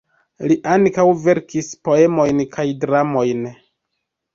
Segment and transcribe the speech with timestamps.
[0.51, 3.51] Li ankaŭ verkis poemojn kaj dramojn.